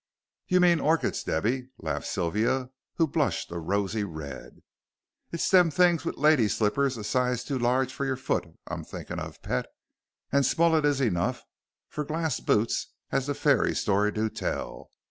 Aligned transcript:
"You 0.47 0.59
mean 0.59 0.79
orchids, 0.79 1.21
Debby," 1.23 1.69
laughed 1.77 2.07
Sylvia, 2.07 2.71
who 2.95 3.05
blushed 3.05 3.51
a 3.51 3.59
rosy 3.59 4.03
red. 4.03 4.63
"It's 5.31 5.47
them 5.51 5.69
things 5.69 6.03
with 6.05 6.17
lady 6.17 6.47
slippers 6.47 6.97
a 6.97 7.03
size 7.03 7.43
too 7.43 7.59
large 7.59 7.93
for 7.93 8.03
your 8.03 8.17
foot 8.17 8.47
I'm 8.65 8.81
a 8.81 8.85
thinking 8.85 9.19
of, 9.19 9.43
pet, 9.43 9.67
and 10.31 10.43
small 10.43 10.75
it 10.75 10.85
is 10.85 11.01
enough 11.01 11.43
for 11.87 12.03
glarse 12.03 12.39
boots 12.39 12.95
as 13.11 13.27
the 13.27 13.35
fairy 13.35 13.75
story 13.75 14.11
do 14.11 14.27
tell. 14.31 14.89